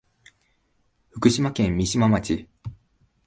[1.11, 2.47] 福島県三島町